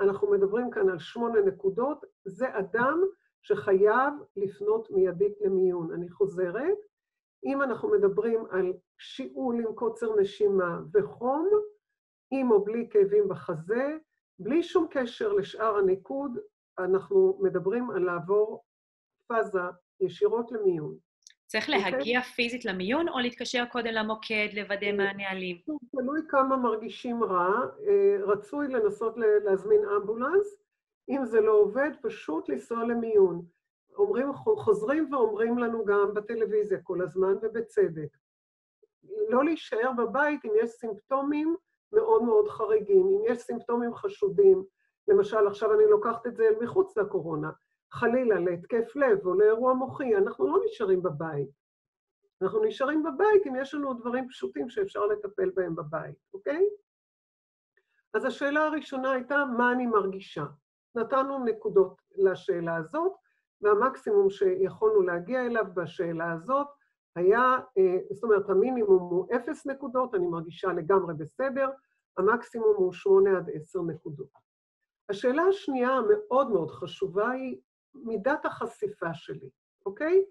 אנחנו 0.00 0.30
מדברים 0.30 0.70
כאן 0.70 0.90
על 0.90 0.98
שמונה 0.98 1.40
נקודות, 1.40 2.04
זה 2.24 2.58
אדם 2.58 3.00
שחייב 3.42 4.14
לפנות 4.36 4.90
מיידית 4.90 5.40
למיון. 5.40 5.92
אני 5.92 6.10
חוזרת, 6.10 6.78
אם 7.44 7.62
אנחנו 7.62 7.88
מדברים 7.88 8.46
על 8.50 8.72
שיעול 8.98 9.60
עם 9.60 9.74
קוצר 9.74 10.16
נשימה 10.20 10.80
וחום, 10.94 11.50
עם 12.30 12.50
או 12.50 12.64
בלי 12.64 12.88
כאבים 12.90 13.28
בחזה, 13.28 13.98
בלי 14.42 14.62
שום 14.62 14.86
קשר 14.90 15.32
לשאר 15.32 15.76
הניקוד, 15.76 16.38
אנחנו 16.78 17.38
מדברים 17.40 17.90
על 17.90 18.02
לעבור 18.02 18.64
פאזה 19.26 19.60
ישירות 20.00 20.52
למיון. 20.52 20.96
צריך 21.46 21.68
okay. 21.68 21.76
אוקיי? 21.76 21.90
להגיע 21.90 22.22
פיזית 22.22 22.64
למיון 22.64 23.08
או 23.08 23.18
להתקשר 23.18 23.64
קודם 23.72 23.90
למוקד, 23.92 24.48
לוודא 24.52 24.92
מה 24.92 25.10
הנהלים? 25.10 25.56
תלוי 25.90 26.20
כמה 26.28 26.56
מרגישים 26.56 27.24
רע. 27.24 27.48
אה, 27.86 28.16
רצוי 28.24 28.68
לנסות 28.68 29.14
להזמין 29.44 29.80
אמבולנס. 29.96 30.56
אם 31.08 31.24
זה 31.24 31.40
לא 31.40 31.52
עובד, 31.52 31.90
פשוט 32.02 32.48
לנסוע 32.48 32.84
למיון. 32.84 33.44
אומרים, 33.96 34.32
חוזרים 34.34 35.14
ואומרים 35.14 35.58
לנו 35.58 35.84
גם 35.84 36.14
בטלוויזיה 36.14 36.78
כל 36.82 37.02
הזמן, 37.02 37.34
ובצדק. 37.42 38.16
לא 39.28 39.44
להישאר 39.44 39.92
בבית 39.98 40.44
אם 40.44 40.50
יש 40.62 40.70
סימפטומים 40.70 41.56
מאוד 41.92 42.22
מאוד 42.22 42.48
חריגים, 42.48 43.06
אם 43.06 43.32
יש 43.32 43.38
סימפטומים 43.38 43.94
חשודים, 43.94 44.64
למשל, 45.08 45.46
עכשיו 45.46 45.74
אני 45.74 45.84
לוקחת 45.90 46.26
את 46.26 46.36
זה 46.36 46.44
אל 46.44 46.64
מחוץ 46.64 46.96
לקורונה, 46.96 47.50
חלילה 47.92 48.40
להתקף 48.40 48.96
לב 48.96 49.26
או 49.26 49.34
לאירוע 49.34 49.74
מוחי, 49.74 50.16
אנחנו 50.16 50.46
לא 50.46 50.64
נשארים 50.64 51.02
בבית. 51.02 51.48
אנחנו 52.42 52.64
נשארים 52.64 53.02
בבית 53.02 53.46
אם 53.46 53.56
יש 53.56 53.74
לנו 53.74 53.94
דברים 53.94 54.28
פשוטים 54.28 54.70
שאפשר 54.70 55.06
לטפל 55.06 55.50
בהם 55.54 55.76
בבית, 55.76 56.16
אוקיי? 56.34 56.66
אז 58.14 58.24
השאלה 58.24 58.66
הראשונה 58.66 59.12
הייתה, 59.12 59.44
מה 59.56 59.72
אני 59.72 59.86
מרגישה? 59.86 60.44
נתנו 60.94 61.44
נקודות 61.44 62.02
לשאלה 62.16 62.76
הזאת, 62.76 63.12
והמקסימום 63.60 64.30
שיכולנו 64.30 65.02
להגיע 65.02 65.46
אליו 65.46 65.64
בשאלה 65.74 66.32
הזאת 66.32 66.66
היה, 67.16 67.56
אה, 67.78 67.98
זאת 68.10 68.24
אומרת, 68.24 68.50
המינימום 68.50 68.98
הוא 68.98 69.26
אפס 69.36 69.66
נקודות, 69.66 70.14
אני 70.14 70.26
מרגישה 70.26 70.68
לגמרי 70.72 71.14
בסדר, 71.14 71.70
המקסימום 72.18 72.74
הוא 72.76 72.92
שמונה 72.92 73.36
עד 73.36 73.50
עשר 73.54 73.82
נקודות. 73.82 74.28
השאלה 75.08 75.42
השנייה 75.42 75.90
המאוד 75.90 76.50
מאוד 76.50 76.70
חשובה 76.70 77.30
היא 77.30 77.60
מידת 77.94 78.46
החשיפה 78.46 79.14
שלי, 79.14 79.50
אוקיי? 79.86 80.24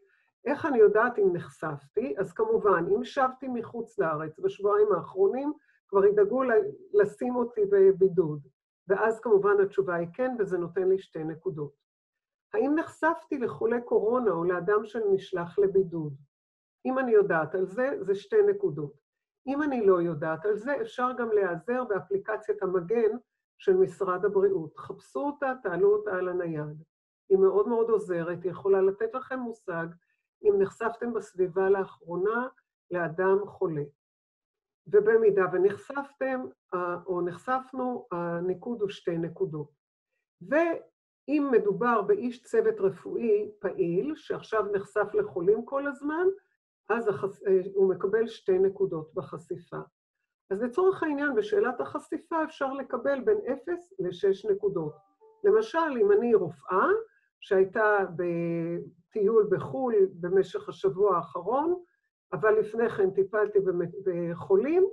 איך 0.46 0.66
אני 0.66 0.78
יודעת 0.78 1.20
אם 1.20 1.34
נחשפתי? 1.34 2.16
אז 2.18 2.34
כמובן, 2.34 2.86
אם 2.96 3.04
שבתי 3.04 3.48
מחוץ 3.48 4.00
לארץ 4.00 4.40
בשבועיים 4.40 4.88
האחרונים, 4.94 5.54
כבר 5.88 6.06
ידאגו 6.06 6.44
לשים 6.94 7.36
אותי 7.36 7.62
בבידוד. 7.66 8.48
ואז 8.88 9.20
כמובן 9.20 9.60
התשובה 9.64 9.96
היא 9.96 10.08
כן, 10.14 10.36
וזה 10.40 10.58
נותן 10.58 10.88
לי 10.90 11.00
שתי 11.00 11.24
נקודות. 11.24 11.74
האם 12.54 12.76
נחשפתי 12.76 13.38
לחולה 13.38 13.82
קורונה 13.82 14.32
או 14.32 14.44
לאדם 14.44 14.86
שנשלח 14.86 15.60
לבידוד? 15.60 16.14
אם 16.86 17.00
אני 17.00 17.12
יודעת 17.12 17.56
על 17.56 17.66
זה, 17.66 17.90
זה 18.02 18.16
שתי 18.16 18.42
נקודות. 18.50 18.94
אם 19.48 19.64
אני 19.64 19.86
לא 19.86 20.02
יודעת 20.02 20.46
על 20.46 20.56
זה, 20.56 20.82
אפשר 20.82 21.10
גם 21.18 21.32
להיעזר 21.32 21.84
באפליקציית 21.84 22.64
המגן 22.64 23.18
של 23.58 23.78
משרד 23.78 24.26
הבריאות. 24.26 24.78
חפשו 24.78 25.20
אותה, 25.20 25.54
תעלו 25.64 25.96
אותה 25.96 26.16
על 26.16 26.30
הנייד. 26.30 26.84
היא 27.30 27.38
מאוד 27.38 27.68
מאוד 27.68 27.90
עוזרת, 27.90 28.44
היא 28.44 28.52
יכולה 28.52 28.82
לתת 28.82 29.14
לכם 29.14 29.40
מושג 29.40 29.88
אם 30.44 30.54
נחשפתם 30.62 31.14
בסביבה 31.14 31.70
לאחרונה 31.70 32.48
לאדם 32.92 33.38
חולה. 33.46 33.84
ובמידה 34.88 35.46
ונחשפתם, 35.54 36.46
או 37.06 37.22
נחשפנו, 37.22 38.08
הניקוד 38.12 38.82
הוא 38.82 38.90
שתי 38.90 39.18
נקודות. 39.18 39.70
ואם 40.42 41.50
מדובר 41.52 42.02
באיש 42.02 42.44
צוות 42.44 42.76
רפואי 42.80 43.52
פעיל, 43.60 44.16
שעכשיו 44.16 44.66
נחשף 44.74 45.14
לחולים 45.14 45.66
כל 45.66 45.88
הזמן, 45.88 46.28
אז 46.98 47.08
החש... 47.08 47.40
הוא 47.74 47.90
מקבל 47.90 48.28
שתי 48.28 48.60
נקודות 48.60 49.14
בחשיפה. 49.14 49.78
אז 50.50 50.62
לצורך 50.62 51.04
העניין, 51.04 51.36
בשאלת 51.36 51.82
החשיפה 51.82 52.44
אפשר 52.44 52.74
לקבל 52.74 53.22
בין 53.22 53.38
0 53.64 53.94
ל-6 54.00 54.52
נקודות. 54.52 54.94
למשל, 55.44 55.98
אם 56.02 56.12
אני 56.12 56.36
רופאה 56.36 56.88
שהייתה 57.42 57.98
בטיול 58.16 59.48
בחו"ל 59.52 59.96
במשך 60.14 60.70
השבוע 60.70 61.18
האחרון, 61.18 61.84
אבל 62.34 62.60
לפני 62.60 62.90
כן 62.90 63.12
טיפלתי 63.12 63.60
בחולים, 64.06 64.86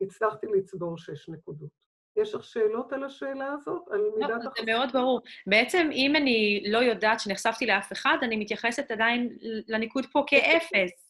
הצלחתי 0.00 0.46
לצבור 0.46 0.98
6 0.98 1.28
נקודות. 1.28 1.70
יש 2.16 2.34
לך 2.34 2.44
שאלות 2.44 2.92
על 2.92 3.04
השאלה 3.04 3.52
הזאת? 3.52 3.82
על 3.90 4.00
לא, 4.00 4.16
מידת 4.16 4.30
החשיפה? 4.30 4.50
זה 4.58 4.72
מאוד 4.72 4.92
ברור. 4.92 5.20
בעצם, 5.46 5.88
אם 5.92 6.16
אני 6.16 6.64
לא 6.70 6.78
יודעת 6.78 7.20
שנחשפתי 7.20 7.66
לאף 7.66 7.92
אחד, 7.92 8.16
אני 8.22 8.36
מתייחסת 8.36 8.90
עדיין 8.90 9.36
לניקוד 9.68 10.06
פה 10.12 10.24
כאפס. 10.26 11.05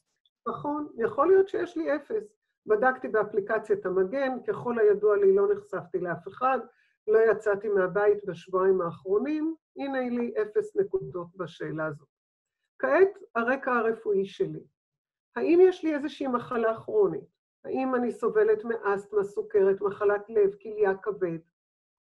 נכון, 0.49 0.89
יכול 0.97 1.29
להיות 1.29 1.49
שיש 1.49 1.77
לי 1.77 1.97
אפס. 1.97 2.37
בדקתי 2.67 3.09
באפליקציית 3.09 3.87
המגן, 3.87 4.33
ככל 4.49 4.79
הידוע 4.79 5.17
לי 5.17 5.35
לא 5.35 5.55
נחשפתי 5.55 5.99
לאף 5.99 6.29
אחד, 6.29 6.59
לא 7.07 7.19
יצאתי 7.19 7.69
מהבית 7.69 8.25
בשבועיים 8.25 8.81
האחרונים, 8.81 9.55
הנה 9.77 10.01
לי 10.01 10.35
אפס 10.43 10.77
נקודות 10.77 11.37
בשאלה 11.37 11.87
הזאת. 11.87 12.09
כעת, 12.79 13.19
הרקע 13.35 13.73
הרפואי 13.73 14.25
שלי. 14.27 14.65
האם 15.37 15.59
יש 15.63 15.85
לי 15.85 15.95
איזושהי 15.95 16.27
מחלה 16.27 16.77
כרונית? 16.77 17.25
האם 17.65 17.95
אני 17.95 18.13
סובלת 18.13 18.65
מאסתמה, 18.65 19.25
סוכרת, 19.25 19.81
מחלת 19.81 20.31
לב, 20.31 20.55
כליה, 20.63 20.97
כבד? 20.97 21.39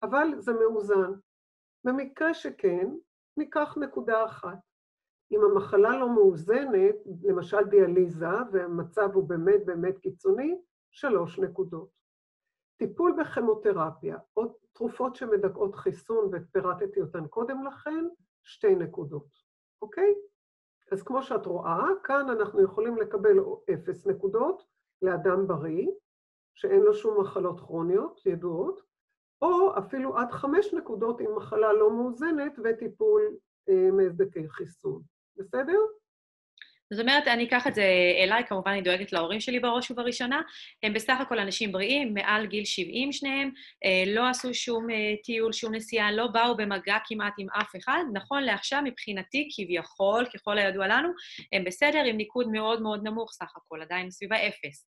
אבל 0.04 0.28
זה 0.38 0.54
מאוזן. 0.54 1.12
במקרה 1.84 2.34
שכן, 2.34 2.88
ניקח 3.38 3.78
נקודה 3.78 4.26
אחת. 4.26 4.58
אם 5.32 5.42
המחלה 5.44 5.98
לא 5.98 6.10
מאוזנת, 6.10 6.96
למשל 7.24 7.64
דיאליזה, 7.64 8.28
והמצב 8.52 9.10
הוא 9.14 9.30
באמת 9.30 9.66
באמת 9.66 9.98
קיצוני, 9.98 10.62
שלוש 10.92 11.40
נקודות. 11.40 11.90
טיפול 12.78 13.16
בכימותרפיה, 13.20 14.18
או 14.38 14.44
תרופות 14.74 15.16
שמדכאות 15.16 15.76
חיסון 15.76 16.30
ופירטתי 16.32 17.02
אותן 17.02 17.28
קודם 17.28 17.66
לכן, 17.66 18.06
שתי 18.44 18.76
נקודות, 18.76 19.28
אוקיי? 19.82 20.14
אז 20.92 21.04
כמו 21.04 21.24
שאת 21.24 21.46
רואה, 21.46 21.86
כאן 22.04 22.30
אנחנו 22.30 22.64
יכולים 22.64 22.98
לקבל 22.98 23.38
אפס 23.74 24.08
נקודות 24.08 24.64
לאדם 25.02 25.48
בריא, 25.48 25.88
שאין 26.54 26.82
לו 26.82 26.94
שום 26.94 27.22
מחלות 27.22 27.60
כרוניות 27.60 28.26
ידועות, 28.26 28.82
או 29.42 29.78
אפילו 29.78 30.18
עד 30.18 30.32
חמש 30.32 30.74
נקודות 30.74 31.22
עם 31.22 31.36
מחלה 31.36 31.74
לא 31.74 31.92
מאוזנת 31.92 32.60
וטיפול 32.64 33.22
אה, 33.70 33.92
מהסדקי 33.92 34.50
חיסון. 34.50 35.02
בסדר? 35.54 35.78
זאת 36.94 37.00
אומרת, 37.00 37.28
אני 37.28 37.48
אקח 37.48 37.68
את 37.68 37.76
זה 37.76 37.84
אליי, 38.24 38.44
כמובן 38.48 38.72
אני 38.72 38.82
דואגת 38.82 39.14
להורים 39.14 39.40
שלי 39.40 39.60
בראש 39.60 39.92
ובראשונה. 39.92 40.42
הם 40.84 40.94
בסך 40.94 41.18
הכל 41.22 41.40
אנשים 41.40 41.72
בריאים, 41.72 42.14
מעל 42.14 42.46
גיל 42.46 42.66
70 42.66 43.12
שניהם, 43.12 43.52
אה, 43.86 44.14
לא 44.14 44.30
עשו 44.30 44.54
שום 44.54 44.90
אה, 44.90 45.14
טיול, 45.24 45.52
שום 45.52 45.76
נסיעה, 45.76 46.12
לא 46.12 46.28
באו 46.28 46.58
במגע 46.58 46.98
כמעט 47.06 47.34
עם 47.38 47.48
אף 47.50 47.76
אחד. 47.76 48.04
נכון 48.14 48.44
לעכשיו, 48.44 48.82
מבחינתי, 48.84 49.50
כביכול, 49.56 50.26
ככל 50.34 50.58
הידוע 50.58 50.88
לנו, 50.88 51.10
הם 51.54 51.64
בסדר 51.64 52.04
עם 52.06 52.18
ניקוד 52.18 52.48
מאוד 52.48 52.82
מאוד 52.82 53.04
נמוך 53.04 53.32
סך 53.32 53.58
הכל, 53.58 53.82
עדיין 53.82 54.12
סביבה 54.12 54.36
אפס. 54.48 54.88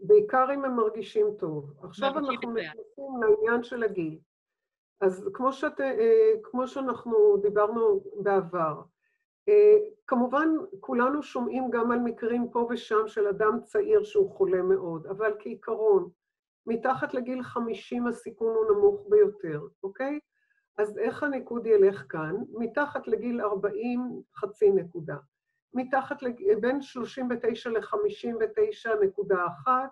בעיקר 0.00 0.46
אם 0.54 0.64
הם 0.64 0.76
מרגישים 0.76 1.26
טוב. 1.38 1.72
עכשיו 1.82 2.08
אנחנו 2.08 2.52
נכנסים 2.52 3.12
לעניין 3.22 3.62
של 3.62 3.82
הגיל. 3.82 4.18
אז 5.00 5.30
כמו, 5.34 5.52
שאת, 5.52 5.80
אה, 5.80 6.32
כמו 6.42 6.66
שאנחנו 6.66 7.36
דיברנו 7.42 8.00
בעבר, 8.22 8.80
כמובן, 10.06 10.48
כולנו 10.80 11.22
שומעים 11.22 11.70
גם 11.70 11.90
על 11.90 11.98
מקרים 11.98 12.50
פה 12.50 12.68
ושם 12.70 13.06
של 13.08 13.26
אדם 13.26 13.60
צעיר 13.64 14.04
שהוא 14.04 14.30
חולה 14.30 14.62
מאוד, 14.62 15.06
אבל 15.06 15.32
כעיקרון, 15.38 16.08
מתחת 16.66 17.14
לגיל 17.14 17.42
50 17.42 18.06
הסיכון 18.06 18.54
הוא 18.54 18.76
נמוך 18.76 19.06
ביותר, 19.08 19.60
אוקיי? 19.82 20.18
אז 20.78 20.98
איך 20.98 21.22
הניקוד 21.22 21.66
ילך 21.66 22.04
כאן? 22.08 22.34
מתחת 22.50 23.08
לגיל 23.08 23.40
40, 23.40 24.22
חצי 24.34 24.70
נקודה. 24.70 25.16
מתחת, 25.74 26.22
לג... 26.22 26.60
בין 26.60 26.82
39 26.82 27.70
ל-59 27.70 29.04
נקודה 29.04 29.46
אחת, 29.46 29.90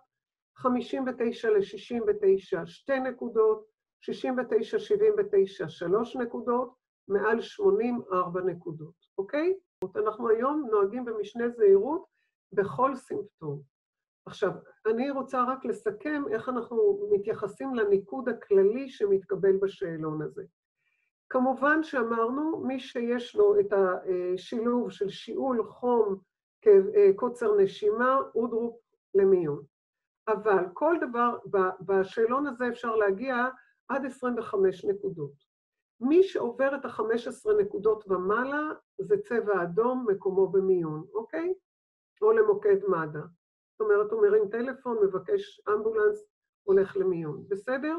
59 0.56 1.50
ל-69, 1.50 2.66
שתי 2.66 3.00
נקודות, 3.00 3.66
69-79, 4.02 5.68
שלוש 5.68 6.16
נקודות, 6.16 6.74
מעל 7.08 7.40
80, 7.40 8.00
ארבע 8.12 8.40
נקודות, 8.40 8.94
אוקיי? 9.18 9.54
אנחנו 9.96 10.28
היום 10.28 10.66
נוהגים 10.70 11.04
במשנה 11.04 11.48
זהירות 11.48 12.04
בכל 12.52 12.96
סימפטום. 12.96 13.62
עכשיו, 14.26 14.50
אני 14.86 15.10
רוצה 15.10 15.44
רק 15.44 15.64
לסכם 15.64 16.22
איך 16.30 16.48
אנחנו 16.48 17.08
מתייחסים 17.10 17.74
לניקוד 17.74 18.28
הכללי 18.28 18.88
שמתקבל 18.88 19.56
בשאלון 19.56 20.22
הזה. 20.22 20.42
כמובן 21.28 21.82
שאמרנו, 21.82 22.60
מי 22.60 22.80
שיש 22.80 23.36
לו 23.36 23.60
את 23.60 23.72
השילוב 23.72 24.90
של 24.90 25.08
שיעול, 25.08 25.64
חום, 25.64 26.16
קוצר 27.16 27.56
נשימה, 27.56 28.18
אודרופ 28.34 28.80
למיון. 29.14 29.62
אבל 30.28 30.64
כל 30.72 30.96
דבר, 31.00 31.38
בשאלון 31.80 32.46
הזה 32.46 32.68
אפשר 32.68 32.96
להגיע 32.96 33.48
עד 33.88 34.06
25 34.06 34.84
נקודות. 34.84 35.45
מי 36.00 36.22
שעובר 36.22 36.76
את 36.76 36.84
ה-15 36.84 37.52
נקודות 37.60 38.04
ומעלה, 38.08 38.62
זה 38.98 39.16
צבע 39.22 39.62
אדום, 39.62 40.06
מקומו 40.08 40.48
במיון, 40.48 41.04
אוקיי? 41.14 41.54
או 42.22 42.32
למוקד 42.32 42.76
מד"א. 42.88 43.20
זאת 43.72 43.80
אומרת, 43.80 44.12
הוא 44.12 44.22
מרים 44.22 44.48
טלפון, 44.48 44.98
מבקש 45.04 45.60
אמבולנס, 45.68 46.24
הולך 46.62 46.96
למיון, 46.96 47.44
בסדר? 47.48 47.96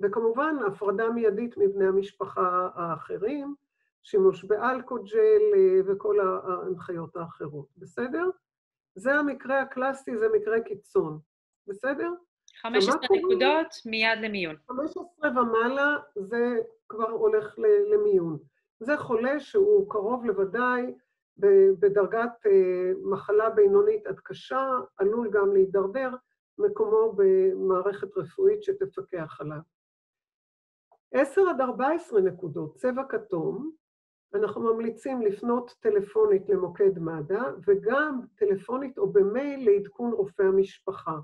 וכמובן, 0.00 0.56
הפרדה 0.66 1.10
מיידית 1.10 1.56
מבני 1.56 1.86
המשפחה 1.86 2.68
האחרים, 2.74 3.54
שימוש 4.02 4.44
באלכוג'ל 4.44 5.42
אה, 5.56 5.80
וכל 5.86 6.20
ההנחיות 6.20 7.16
האחרות, 7.16 7.68
בסדר? 7.76 8.30
זה 8.94 9.14
המקרה 9.14 9.60
הקלאסי, 9.60 10.18
זה 10.18 10.28
מקרה 10.34 10.60
קיצון, 10.60 11.18
בסדר? 11.66 12.10
15 12.62 12.94
נקודות, 13.12 13.66
מיד 13.86 14.18
למיון. 14.22 14.56
15 14.66 15.02
ומעלה 15.30 15.96
זה 16.16 16.56
כבר 16.88 17.10
הולך 17.10 17.58
למיון. 17.92 18.38
זה 18.80 18.96
חולה 18.96 19.40
שהוא 19.40 19.90
קרוב 19.90 20.24
לוודאי 20.24 20.94
בדרגת 21.78 22.46
אה, 22.46 22.92
מחלה 23.02 23.50
בינונית 23.50 24.06
עד 24.06 24.20
קשה, 24.20 24.68
עלול 24.96 25.30
גם 25.30 25.52
להידרדר, 25.52 26.10
מקומו 26.58 27.12
במערכת 27.16 28.16
רפואית 28.16 28.62
שתפקח 28.62 29.40
עליו. 29.40 29.60
10 31.12 31.40
עד 31.50 31.60
14 31.60 32.20
נקודות, 32.20 32.74
צבע 32.74 33.02
כתום, 33.08 33.70
אנחנו 34.34 34.74
ממליצים 34.74 35.22
לפנות 35.22 35.74
טלפונית 35.80 36.48
למוקד 36.48 36.98
מד"א, 36.98 37.42
וגם 37.66 38.20
טלפונית 38.34 38.98
או 38.98 39.12
במייל 39.12 39.70
לעדכון 39.70 40.12
רופא 40.12 40.42
המשפחה. 40.42 41.18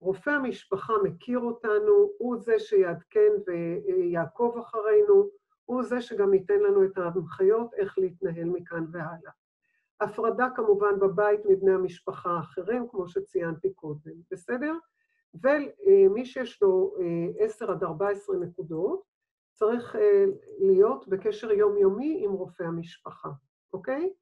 רופא 0.00 0.30
המשפחה 0.30 0.92
מכיר 1.02 1.38
אותנו, 1.38 2.10
הוא 2.18 2.36
זה 2.36 2.58
שיעדכן 2.58 3.32
ויעקוב 3.46 4.58
אחרינו, 4.58 5.28
הוא 5.64 5.82
זה 5.82 6.00
שגם 6.00 6.34
ייתן 6.34 6.58
לנו 6.60 6.84
את 6.84 6.98
ההנחיות 6.98 7.74
איך 7.74 7.98
להתנהל 7.98 8.44
מכאן 8.44 8.84
והלאה. 8.92 9.32
הפרדה 10.00 10.48
כמובן 10.56 10.98
בבית 11.00 11.40
מבני 11.44 11.72
המשפחה 11.72 12.30
האחרים, 12.30 12.88
כמו 12.90 13.08
שציינתי 13.08 13.72
קודם, 13.74 14.12
בסדר? 14.30 14.74
ומי 15.34 16.24
שיש 16.24 16.62
לו 16.62 16.94
10 17.38 17.70
עד 17.70 17.84
14 17.84 18.36
נקודות, 18.36 19.02
צריך 19.52 19.96
להיות 20.58 21.08
בקשר 21.08 21.52
יומיומי 21.52 22.20
עם 22.24 22.32
רופא 22.32 22.62
המשפחה, 22.62 23.28
אוקיי? 23.72 24.12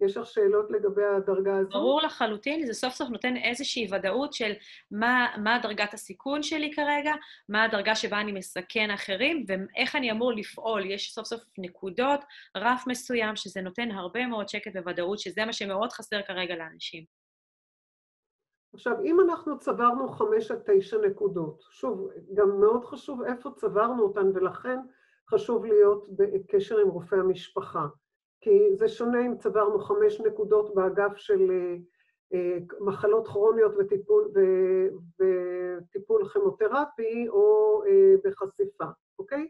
יש 0.00 0.16
לך 0.16 0.26
שאלות 0.26 0.70
לגבי 0.70 1.04
הדרגה 1.04 1.56
הזו? 1.56 1.70
ברור 1.70 2.02
לחלוטין, 2.02 2.66
זה 2.66 2.74
סוף 2.74 2.94
סוף 2.94 3.08
נותן 3.08 3.36
איזושהי 3.36 3.88
ודאות 3.92 4.32
של 4.32 4.52
מה, 4.90 5.26
מה 5.42 5.58
דרגת 5.62 5.94
הסיכון 5.94 6.42
שלי 6.42 6.72
כרגע, 6.72 7.12
מה 7.48 7.64
הדרגה 7.64 7.94
שבה 7.94 8.20
אני 8.20 8.32
מסכן 8.32 8.90
אחרים, 8.90 9.44
ואיך 9.48 9.96
אני 9.96 10.10
אמור 10.10 10.32
לפעול. 10.32 10.90
יש 10.90 11.12
סוף 11.12 11.26
סוף 11.26 11.40
נקודות, 11.58 12.20
רף 12.56 12.84
מסוים, 12.86 13.36
שזה 13.36 13.60
נותן 13.60 13.90
הרבה 13.90 14.26
מאוד 14.26 14.48
שקט 14.48 14.76
וודאות, 14.76 15.18
שזה 15.18 15.44
מה 15.44 15.52
שמאוד 15.52 15.92
חסר 15.92 16.22
כרגע 16.22 16.56
לאנשים. 16.56 17.04
עכשיו, 18.74 18.92
אם 19.04 19.20
אנחנו 19.20 19.58
צברנו 19.58 20.08
חמש 20.08 20.50
עד 20.50 20.62
תשע 20.66 20.96
נקודות, 21.10 21.62
שוב, 21.70 22.10
גם 22.34 22.60
מאוד 22.60 22.84
חשוב 22.84 23.22
איפה 23.22 23.50
צברנו 23.56 24.02
אותן, 24.02 24.26
ולכן 24.34 24.78
חשוב 25.30 25.64
להיות 25.64 26.06
בקשר 26.16 26.78
עם 26.78 26.88
רופא 26.88 27.14
המשפחה. 27.14 27.86
כי 28.40 28.76
זה 28.76 28.88
שונה 28.88 29.26
אם 29.26 29.36
צברנו 29.36 29.78
חמש 29.78 30.20
נקודות 30.20 30.74
באגף 30.74 31.16
של 31.16 31.50
אה, 31.50 31.76
אה, 32.34 32.58
מחלות 32.80 33.28
כרוניות 33.28 33.72
וטיפול, 33.78 34.32
וטיפול 35.20 36.28
כימותרפי 36.28 37.28
או 37.28 37.82
אה, 37.86 38.14
בחשיפה, 38.24 38.84
אוקיי? 39.18 39.48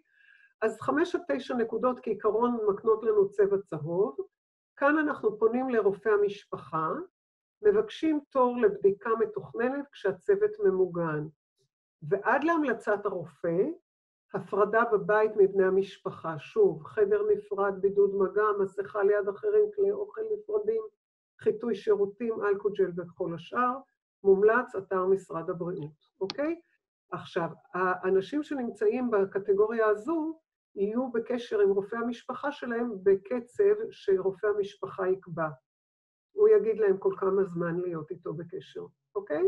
אז 0.62 0.80
חמש 0.80 1.14
עד 1.14 1.22
תשע 1.28 1.54
נקודות 1.54 2.00
כעיקרון 2.02 2.58
מקנות 2.68 3.02
לנו 3.04 3.30
צבע 3.30 3.56
צהוב. 3.58 4.16
כאן 4.76 4.98
אנחנו 4.98 5.38
פונים 5.38 5.70
לרופא 5.70 6.08
המשפחה, 6.08 6.88
מבקשים 7.62 8.20
תור 8.30 8.56
לבדיקה 8.56 9.10
מתוכננת 9.20 9.84
כשהצוות 9.92 10.50
ממוגן. 10.64 11.26
ועד 12.02 12.44
להמלצת 12.44 13.06
הרופא, 13.06 13.56
הפרדה 14.34 14.82
בבית 14.92 15.30
מבני 15.36 15.64
המשפחה, 15.64 16.38
שוב, 16.38 16.82
חדר 16.82 17.22
נפרד, 17.32 17.74
בידוד 17.80 18.14
מגע, 18.14 18.44
מסכה 18.60 19.02
ליד 19.02 19.28
אחרים, 19.28 19.64
כלי 19.76 19.90
אוכל 19.90 20.20
נפרדים, 20.32 20.82
חיטוי 21.40 21.74
שירותים, 21.74 22.34
אלכוג'ל 22.44 22.90
וכל 22.96 23.34
השאר, 23.34 23.78
מומלץ 24.24 24.74
אתר 24.74 25.06
משרד 25.06 25.50
הבריאות, 25.50 26.10
אוקיי? 26.20 26.60
עכשיו, 27.12 27.48
האנשים 27.74 28.42
שנמצאים 28.42 29.10
בקטגוריה 29.10 29.86
הזו 29.86 30.40
יהיו 30.74 31.12
בקשר 31.12 31.60
עם 31.60 31.70
רופא 31.70 31.96
המשפחה 31.96 32.52
שלהם 32.52 32.90
בקצב 33.02 33.74
שרופא 33.90 34.46
המשפחה 34.46 35.08
יקבע. 35.08 35.48
הוא 36.32 36.48
יגיד 36.48 36.78
להם 36.78 36.98
כל 36.98 37.14
כמה 37.18 37.44
זמן 37.44 37.80
להיות 37.80 38.10
איתו 38.10 38.34
בקשר, 38.34 38.80
אוקיי? 39.14 39.42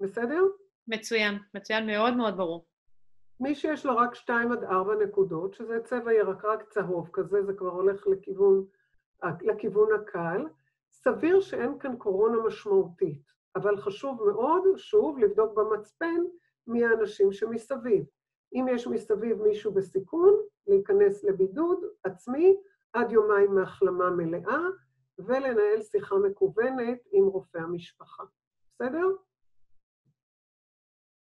בסדר? 0.00 0.42
מצוין, 0.88 1.34
מצוין 1.54 1.86
מאוד 1.86 2.16
מאוד 2.16 2.36
ברור. 2.36 2.67
מי 3.40 3.54
שיש 3.54 3.86
לו 3.86 3.96
רק 3.96 4.14
שתיים 4.14 4.52
עד 4.52 4.64
ארבע 4.64 4.94
נקודות, 4.94 5.54
שזה 5.54 5.80
צבע 5.84 6.12
ירקרק 6.12 6.62
צהוב 6.62 7.10
כזה, 7.12 7.42
זה 7.42 7.52
כבר 7.52 7.70
הולך 7.70 8.06
לכיוון, 8.06 8.64
לכיוון 9.42 9.88
הקל, 9.94 10.46
סביר 10.92 11.40
שאין 11.40 11.78
כאן 11.78 11.96
קורונה 11.96 12.42
משמעותית, 12.46 13.22
אבל 13.56 13.76
חשוב 13.76 14.22
מאוד, 14.26 14.62
שוב, 14.76 15.18
לבדוק 15.18 15.58
במצפן 15.58 16.20
מי 16.66 16.84
האנשים 16.84 17.32
שמסביב. 17.32 18.04
אם 18.52 18.66
יש 18.70 18.86
מסביב 18.86 19.42
מישהו 19.42 19.74
בסיכון, 19.74 20.34
להיכנס 20.66 21.24
לבידוד 21.24 21.78
עצמי 22.04 22.56
עד 22.92 23.12
יומיים 23.12 23.54
מהחלמה 23.54 24.10
מלאה, 24.10 24.58
ולנהל 25.18 25.82
שיחה 25.82 26.16
מקוונת 26.16 26.98
עם 27.12 27.24
רופא 27.24 27.58
המשפחה. 27.58 28.24
בסדר? 28.74 29.06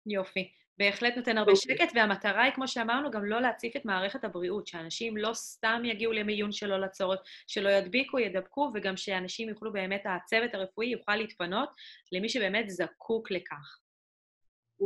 יופי. 0.07 0.53
בהחלט 0.81 1.17
נותן 1.17 1.39
הרבה 1.39 1.53
אוקיי. 1.53 1.77
שקט, 1.77 1.93
והמטרה 1.95 2.43
היא, 2.43 2.53
כמו 2.53 2.69
שאמרנו, 2.69 3.11
גם 3.11 3.25
לא 3.25 3.41
להציף 3.41 3.77
את 3.77 3.85
מערכת 3.85 4.25
הבריאות, 4.25 4.67
שאנשים 4.67 5.17
לא 5.17 5.31
סתם 5.35 5.83
יגיעו 5.85 6.13
למיון 6.13 6.53
שלא 6.53 6.81
לצורך, 6.81 7.21
שלא 7.47 7.69
ידביקו, 7.69 8.19
ידבקו, 8.19 8.71
וגם 8.75 8.97
שאנשים 8.97 9.49
יוכלו 9.49 9.73
באמת, 9.73 10.03
הצוות 10.05 10.55
הרפואי 10.55 10.87
יוכל 10.87 11.17
להתפנות 11.17 11.69
למי 12.13 12.29
שבאמת 12.29 12.71
זקוק 12.71 13.31
לכך. 13.31 13.79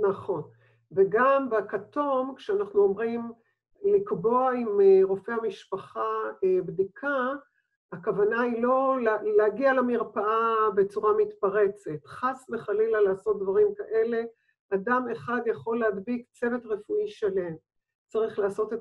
נכון. 0.08 0.42
וגם 0.92 1.50
בכתום, 1.50 2.34
כשאנחנו 2.36 2.80
אומרים 2.80 3.32
לקבוע 3.84 4.52
עם 4.52 4.80
אה, 4.80 5.00
רופא 5.02 5.30
המשפחה 5.30 6.08
אה, 6.44 6.62
בדיקה, 6.66 7.32
הכוונה 7.92 8.42
היא 8.42 8.62
לא 8.62 8.96
להגיע 9.38 9.72
למרפאה 9.72 10.70
בצורה 10.74 11.12
מתפרצת. 11.16 12.06
חס 12.06 12.46
וחלילה 12.52 13.00
לעשות 13.00 13.40
דברים 13.40 13.68
כאלה, 13.74 14.22
אדם 14.70 15.06
אחד 15.12 15.40
יכול 15.46 15.80
להדביק 15.80 16.28
צוות 16.32 16.66
רפואי 16.66 17.08
שלם. 17.08 17.54
צריך 18.06 18.38
לעשות 18.38 18.72
את... 18.72 18.78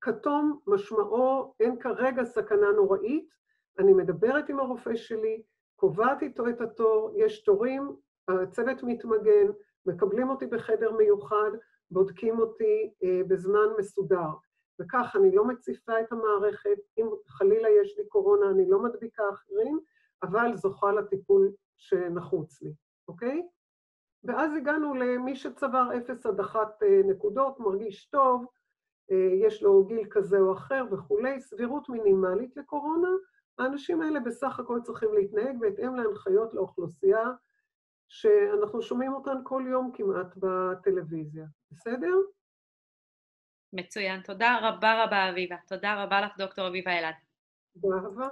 כתום 0.00 0.60
משמעו, 0.66 1.54
אין 1.60 1.78
כרגע 1.78 2.24
סכנה 2.24 2.72
נוראית, 2.76 3.28
אני 3.78 3.92
מדברת 3.92 4.48
עם 4.48 4.60
הרופא 4.60 4.96
שלי, 4.96 5.42
קובעת 5.76 6.22
איתו 6.22 6.48
את 6.48 6.60
התור, 6.60 7.12
יש 7.16 7.44
תורים, 7.44 7.96
הצוות 8.28 8.82
מתמגן, 8.82 9.46
מקבלים 9.86 10.30
אותי 10.30 10.46
בחדר 10.46 10.92
מיוחד, 10.92 11.50
בודקים 11.90 12.38
אותי 12.38 12.92
אה, 13.04 13.20
בזמן 13.28 13.68
מסודר. 13.78 14.28
וכך 14.80 15.16
אני 15.20 15.34
לא 15.34 15.44
מציפה 15.44 16.00
את 16.00 16.12
המערכת, 16.12 16.78
אם 16.98 17.06
חלילה 17.28 17.68
יש 17.82 17.98
לי 17.98 18.06
קורונה 18.08 18.50
אני 18.50 18.70
לא 18.70 18.82
מדביקה 18.82 19.22
אחרים, 19.32 19.80
אבל 20.22 20.56
זוכה 20.56 20.92
לטיפול 20.92 21.52
שנחוץ 21.76 22.62
לי, 22.62 22.74
אוקיי? 23.08 23.42
ואז 24.24 24.56
הגענו 24.56 24.94
למי 24.94 25.36
שצבר 25.36 25.88
0 25.98 26.26
עד 26.26 26.40
1 26.40 26.82
אה, 26.82 27.00
נקודות, 27.04 27.60
מרגיש 27.60 28.04
טוב, 28.04 28.46
אה, 29.10 29.46
יש 29.46 29.62
לו 29.62 29.84
גיל 29.84 30.06
כזה 30.10 30.38
או 30.38 30.52
אחר 30.52 30.84
וכולי, 30.92 31.40
סבירות 31.40 31.88
מינימלית 31.88 32.56
לקורונה, 32.56 33.08
האנשים 33.58 34.02
האלה 34.02 34.20
בסך 34.20 34.58
הכל 34.58 34.80
צריכים 34.82 35.14
להתנהג 35.14 35.56
בהתאם 35.60 35.94
להנחיות 35.94 36.54
לאוכלוסייה 36.54 37.24
שאנחנו 38.08 38.82
שומעים 38.82 39.12
אותן 39.12 39.36
כל 39.44 39.64
יום 39.70 39.92
כמעט 39.94 40.36
בטלוויזיה, 40.36 41.46
בסדר? 41.70 42.14
מצוין. 43.72 44.22
תודה 44.22 44.58
רבה 44.62 45.04
רבה, 45.04 45.30
אביבה. 45.30 45.56
תודה 45.68 46.04
רבה 46.04 46.20
לך, 46.20 46.36
דוקטור 46.38 46.68
אביבה 46.68 46.98
אלעד. 46.98 47.14
באהבה. 47.74 48.28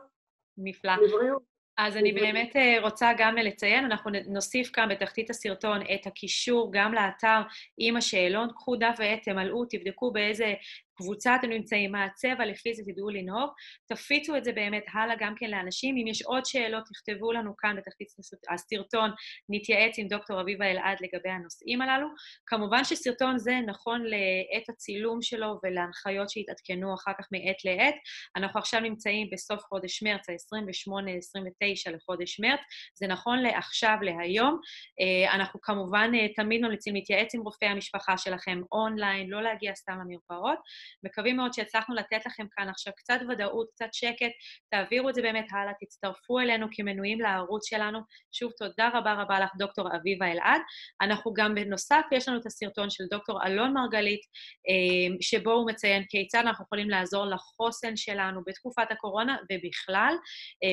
נפלא. 0.59 0.92
לבריאות. 0.96 1.50
אז 1.87 1.97
אני 1.97 2.12
באמת 2.12 2.57
אה, 2.57 2.77
רוצה 2.81 3.12
גם 3.19 3.37
לציין, 3.37 3.85
אנחנו 3.85 4.11
נוסיף 4.27 4.71
כאן 4.73 4.88
בתחתית 4.88 5.31
הסרטון 5.31 5.81
את 5.95 6.07
הקישור 6.07 6.69
גם 6.73 6.95
לאתר 6.95 7.40
עם 7.79 7.97
השאלון. 7.97 8.49
קחו 8.53 8.77
דף 8.77 8.97
ועט, 8.99 9.23
תמלאו, 9.23 9.64
תבדקו 9.64 10.12
באיזה 10.12 10.55
קבוצה 11.01 11.37
אתם 11.37 11.49
נמצאים, 11.51 11.93
מה 11.93 12.05
הצבע, 12.05 12.47
לפי 12.47 12.75
זה 12.75 12.83
תדעו 12.87 13.11
לנהוג. 13.11 13.51
תפיצו 13.89 14.37
את 14.37 14.45
זה 14.45 14.53
באמת 14.53 14.85
הלאה 14.95 15.15
גם 15.21 15.35
כן 15.37 15.51
לאנשים. 15.51 15.97
אם 15.97 16.07
יש 16.07 16.23
עוד 16.23 16.45
שאלות, 16.45 16.85
תכתבו 16.85 17.33
לנו 17.33 17.57
כאן 17.57 17.77
בתחתית 17.77 18.09
הסרטון, 18.51 19.11
נתייעץ 19.49 19.99
עם 19.99 20.09
דוקטור 20.09 20.41
אביבה 20.41 20.71
אלעד 20.71 20.99
לגבי 21.01 21.31
הנושאים 21.31 21.83
הללו. 21.83 22.09
כמובן 22.47 22.85
שסרטון 22.85 23.39
זה 23.39 23.55
נכון 23.67 24.03
לעת 24.03 24.69
הצילום 24.69 25.23
שלו 25.23 25.61
ולהנחיות 25.65 26.31
שיתעדכנו 26.31 26.95
אחר 26.95 27.13
כך 27.19 27.27
מעת 27.33 27.65
לעת. 27.65 27.95
אנחנו 28.37 28.61
עכשיו 28.61 28.81
נמצאים 28.81 29.29
בסוף 29.33 29.61
חודש 29.63 30.03
מרץ, 30.03 30.29
ה-28-29 30.29 31.97
לחודש 31.97 32.41
מרץ. 32.41 32.61
זה 32.95 33.07
נכון 33.07 33.39
לעכשיו, 33.39 33.97
להיום. 34.03 34.61
אה, 35.01 35.35
אנחנו 35.35 35.61
כמובן 35.61 36.11
אה, 36.15 36.29
תמיד 36.35 36.61
ממליצים 36.61 36.95
להתייעץ 36.95 37.35
עם 37.35 37.41
רופאי 37.41 37.69
המשפחה 37.69 38.19
שלכם 38.19 38.61
אונליין, 38.73 39.29
לא 39.29 39.43
להגיע 39.43 39.75
סתם 39.75 39.93
למרפאות. 39.93 40.59
מקווים 41.05 41.37
מאוד 41.37 41.53
שהצלחנו 41.53 41.94
לתת 41.94 42.26
לכם 42.26 42.46
כאן 42.50 42.68
עכשיו 42.68 42.92
קצת 42.96 43.18
ודאות, 43.29 43.68
קצת 43.74 43.88
שקט, 43.92 44.31
תעבירו 44.70 45.09
את 45.09 45.14
זה 45.14 45.22
באמת 45.22 45.46
הלאה, 45.50 45.72
תצטרפו 45.81 46.38
אלינו 46.38 46.66
כמנויים 46.72 47.20
לערוץ 47.20 47.68
שלנו. 47.68 47.98
שוב, 48.33 48.53
תודה 48.59 48.90
רבה 48.94 49.12
רבה 49.14 49.40
לך, 49.40 49.50
דוקטור 49.59 49.96
אביבה 49.96 50.33
אלעד. 50.33 50.61
אנחנו 51.03 51.33
גם 51.35 51.55
בנוסף, 51.55 52.03
יש 52.12 52.29
לנו 52.29 52.40
את 52.40 52.46
הסרטון 52.46 52.90
של 52.90 53.05
דוקטור 53.11 53.46
אלון 53.46 53.74
מרגלית, 53.74 54.20
אה, 54.68 55.16
שבו 55.20 55.53
הוא 55.53 55.70
מציין 55.70 56.05
כיצד 56.09 56.38
אנחנו 56.38 56.64
יכולים 56.64 56.90
לעזור 56.90 57.26
לחוסן 57.26 57.96
שלנו 57.96 58.40
בתקופת 58.46 58.90
הקורונה 58.90 59.37
ובכלל. 59.53 60.14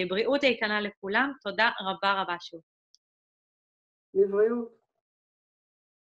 בריאות 0.10 0.44
איתנה 0.44 0.82
לכולם, 0.82 1.32
תודה 1.44 1.70
רבה 1.82 2.22
רבה 2.22 2.36
שוב. 2.40 2.62
לבריאות. 4.14 4.77